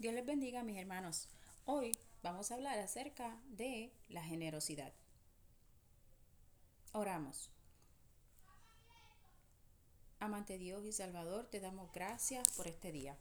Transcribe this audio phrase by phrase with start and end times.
[0.00, 1.28] Dios les bendiga, mis hermanos.
[1.66, 4.94] Hoy vamos a hablar acerca de la generosidad.
[6.92, 7.50] Oramos.
[10.18, 13.18] Amante Dios y Salvador, te damos gracias por este día.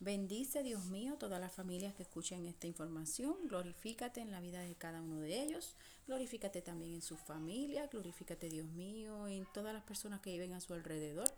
[0.00, 3.36] Bendice, Dios mío, todas las familias que escuchen esta información.
[3.46, 5.76] Glorifícate en la vida de cada uno de ellos.
[6.06, 7.88] Glorifícate también en su familia.
[7.88, 11.28] Glorifícate, Dios mío, en todas las personas que viven a su alrededor.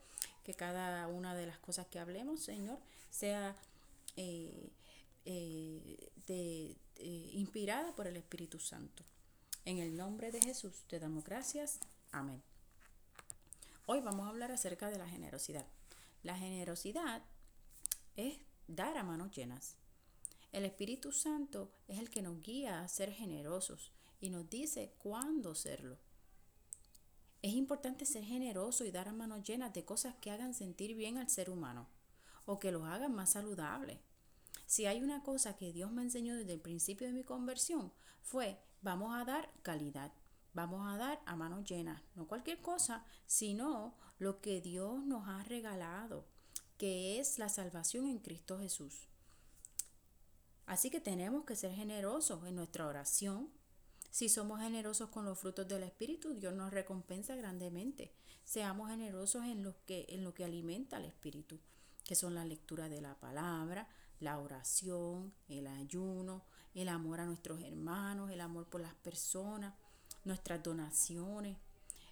[0.45, 2.79] Que cada una de las cosas que hablemos, Señor,
[3.11, 3.57] sea
[4.17, 4.71] eh,
[5.25, 9.05] eh, de, eh, inspirada por el Espíritu Santo.
[9.65, 11.81] En el nombre de Jesús te damos gracias.
[12.13, 12.43] Amén.
[13.87, 15.67] Hoy vamos a hablar acerca de la generosidad.
[16.23, 17.23] La generosidad
[18.17, 19.77] es dar a manos llenas.
[20.53, 25.55] El Espíritu Santo es el que nos guía a ser generosos y nos dice cuándo
[25.55, 25.99] serlo.
[27.43, 31.19] Es importante ser generoso y dar a manos llenas de cosas que hagan sentir bien
[31.19, 31.89] al ser humano
[32.47, 34.01] o que los hagan más saludable.
[34.67, 38.59] Si hay una cosa que Dios me enseñó desde el principio de mi conversión, fue
[38.83, 40.13] vamos a dar calidad,
[40.53, 45.43] vamos a dar a manos llenas, no cualquier cosa, sino lo que Dios nos ha
[45.45, 46.27] regalado,
[46.79, 49.09] que es la salvación en Cristo Jesús.
[50.67, 53.51] Así que tenemos que ser generosos en nuestra oración.
[54.11, 58.15] Si somos generosos con los frutos del Espíritu, Dios nos recompensa grandemente.
[58.45, 61.59] Seamos generosos en lo que, en lo que alimenta al Espíritu,
[62.05, 63.89] que son la lectura de la palabra,
[64.21, 69.75] la oración, el ayuno, el amor a nuestros hermanos, el amor por las personas,
[70.25, 71.57] nuestras donaciones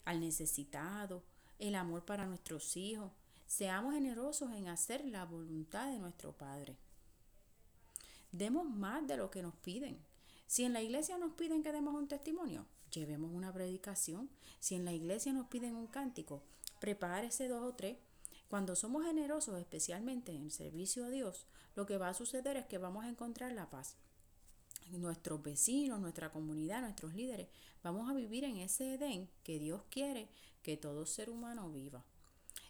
[0.05, 1.22] al necesitado,
[1.59, 3.12] el amor para nuestros hijos.
[3.47, 6.77] Seamos generosos en hacer la voluntad de nuestro Padre.
[8.31, 9.98] Demos más de lo que nos piden.
[10.47, 14.31] Si en la iglesia nos piden que demos un testimonio, llevemos una predicación.
[14.59, 16.42] Si en la iglesia nos piden un cántico,
[16.81, 17.97] prepárese dos o tres
[18.53, 22.77] cuando somos generosos, especialmente en servicio a Dios, lo que va a suceder es que
[22.77, 23.97] vamos a encontrar la paz.
[24.91, 27.48] Nuestros vecinos, nuestra comunidad, nuestros líderes,
[27.83, 30.28] vamos a vivir en ese Edén que Dios quiere
[30.62, 32.04] que todo ser humano viva.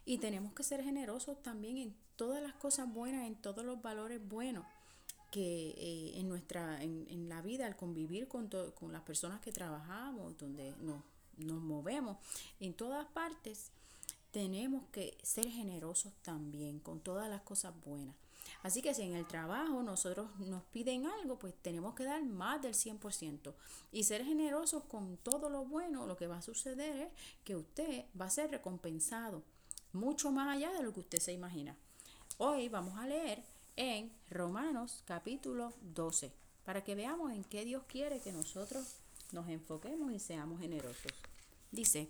[0.05, 4.25] Y tenemos que ser generosos también en todas las cosas buenas, en todos los valores
[4.25, 4.65] buenos
[5.31, 10.37] que eh, en nuestra en, la vida al convivir con, con las personas que trabajamos
[10.37, 11.03] donde nos,
[11.35, 12.19] nos movemos
[12.61, 13.73] en todas partes
[14.33, 18.15] tenemos que ser generosos también con todas las cosas buenas.
[18.63, 22.59] Así que si en el trabajo nosotros nos piden algo, pues tenemos que dar más
[22.61, 23.53] del 100%.
[23.91, 27.09] Y ser generosos con todo lo bueno, lo que va a suceder es
[27.43, 29.43] que usted va a ser recompensado
[29.91, 31.77] mucho más allá de lo que usted se imagina.
[32.39, 33.43] Hoy vamos a leer
[33.75, 36.31] en Romanos capítulo 12
[36.65, 38.95] para que veamos en qué Dios quiere que nosotros
[39.31, 41.11] nos enfoquemos y seamos generosos.
[41.71, 42.09] Dice,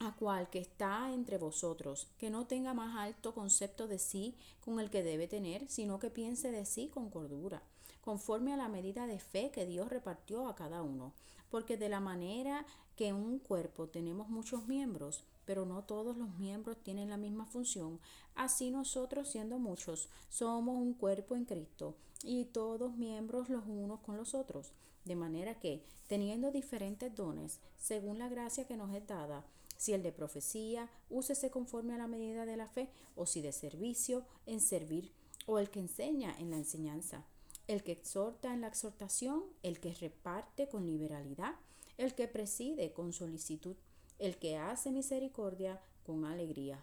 [0.00, 4.34] a cual que está entre vosotros, que no tenga más alto concepto de sí
[4.64, 7.62] con el que debe tener, sino que piense de sí con cordura,
[8.02, 11.12] conforme a la medida de fe que Dios repartió a cada uno.
[11.50, 12.66] Porque de la manera
[12.96, 17.46] que en un cuerpo tenemos muchos miembros, pero no todos los miembros tienen la misma
[17.46, 18.00] función,
[18.34, 24.16] así nosotros siendo muchos somos un cuerpo en Cristo y todos miembros los unos con
[24.16, 24.72] los otros.
[25.04, 29.44] De manera que, teniendo diferentes dones, según la gracia que nos es dada,
[29.76, 33.52] si el de profecía, úsese conforme a la medida de la fe, o si de
[33.52, 35.12] servicio, en servir,
[35.46, 37.24] o el que enseña en la enseñanza,
[37.66, 41.54] el que exhorta en la exhortación, el que reparte con liberalidad,
[41.98, 43.76] el que preside con solicitud,
[44.18, 46.82] el que hace misericordia con alegría.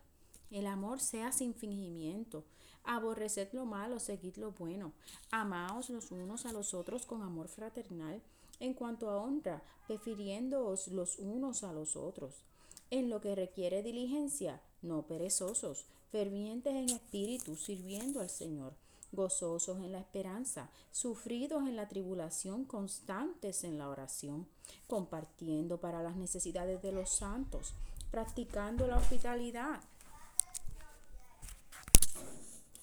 [0.52, 2.44] El amor sea sin fingimiento.
[2.84, 4.94] Aborreced lo malo, seguid lo bueno.
[5.32, 8.22] Amaos los unos a los otros con amor fraternal.
[8.60, 12.44] En cuanto a honra, prefiriéndoos los unos a los otros
[12.92, 18.74] en lo que requiere diligencia, no perezosos, fervientes en espíritu, sirviendo al Señor,
[19.14, 24.46] gozosos en la esperanza, sufridos en la tribulación, constantes en la oración,
[24.88, 27.74] compartiendo para las necesidades de los santos,
[28.12, 29.82] practicando la hospitalidad.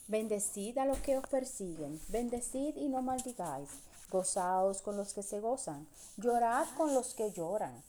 [0.08, 3.69] Bendecid a los que os persiguen, bendecid y no maldigáis,
[4.10, 7.82] gozaos con los que se gozan, llorad con los que lloran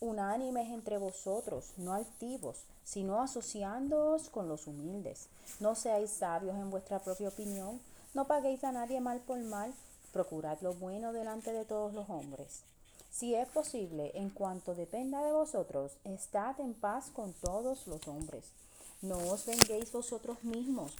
[0.00, 5.26] unánimes entre vosotros, no altivos, sino asociándoos con los humildes.
[5.60, 7.80] No seáis sabios en vuestra propia opinión,
[8.14, 9.74] no paguéis a nadie mal por mal,
[10.12, 12.62] procurad lo bueno delante de todos los hombres.
[13.10, 18.44] Si es posible, en cuanto dependa de vosotros, estad en paz con todos los hombres.
[19.02, 20.92] No os venguéis vosotros mismos,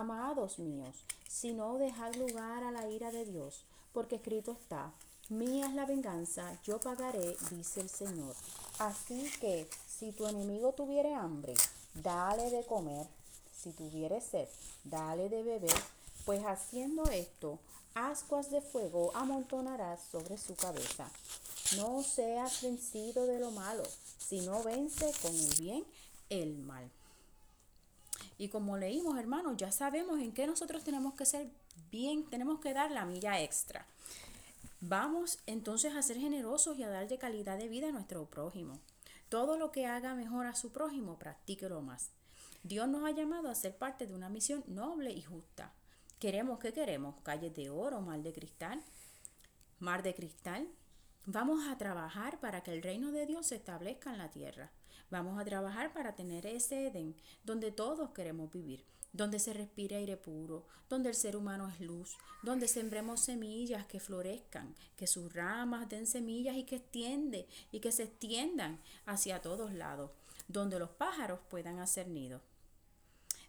[0.00, 4.90] amados míos, sino dejad lugar a la ira de Dios, porque escrito está,
[5.28, 8.34] mía es la venganza, yo pagaré, dice el Señor.
[8.78, 11.54] Así que, si tu enemigo tuviere hambre,
[11.94, 13.06] dale de comer,
[13.54, 14.48] si tuviere sed,
[14.84, 15.82] dale de beber,
[16.24, 17.58] pues haciendo esto,
[17.94, 21.10] ascuas de fuego amontonarás sobre su cabeza.
[21.76, 23.82] No seas vencido de lo malo,
[24.18, 25.84] sino vence con el bien
[26.30, 26.90] el mal.
[28.38, 31.48] Y como leímos, hermanos, ya sabemos en qué nosotros tenemos que ser
[31.90, 33.86] bien, tenemos que dar la milla extra.
[34.80, 38.80] Vamos entonces a ser generosos y a darle calidad de vida a nuestro prójimo.
[39.28, 42.10] Todo lo que haga mejor a su prójimo, practíquelo más.
[42.64, 45.72] Dios nos ha llamado a ser parte de una misión noble y justa.
[46.18, 47.14] ¿Queremos qué queremos?
[47.22, 48.82] ¿Calles de oro, mar de cristal?
[49.78, 50.68] ¿Mar de cristal?
[51.26, 54.72] Vamos a trabajar para que el reino de Dios se establezca en la tierra.
[55.08, 57.14] Vamos a trabajar para tener ese Edén
[57.44, 62.16] donde todos queremos vivir, donde se respire aire puro, donde el ser humano es luz,
[62.42, 67.92] donde sembremos semillas que florezcan, que sus ramas den semillas y que extiende y que
[67.92, 70.10] se extiendan hacia todos lados,
[70.48, 72.40] donde los pájaros puedan hacer nido.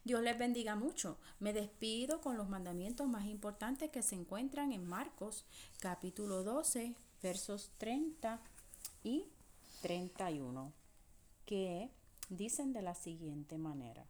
[0.03, 1.17] Dios les bendiga mucho.
[1.39, 5.45] Me despido con los mandamientos más importantes que se encuentran en Marcos
[5.79, 8.41] capítulo 12, versos 30
[9.03, 9.27] y
[9.81, 10.73] 31,
[11.45, 11.89] que
[12.29, 14.05] dicen de la siguiente manera.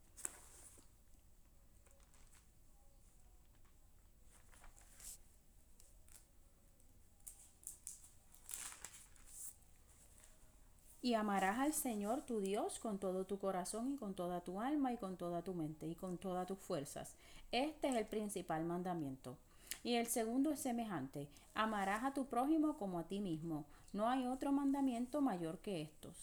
[11.04, 14.94] Y amarás al Señor tu Dios con todo tu corazón y con toda tu alma
[14.94, 17.14] y con toda tu mente y con todas tus fuerzas.
[17.52, 19.38] Este es el principal mandamiento.
[19.84, 23.66] Y el segundo es semejante, amarás a tu prójimo como a ti mismo.
[23.92, 26.16] No hay otro mandamiento mayor que estos.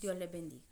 [0.00, 0.67] Dios les bendiga.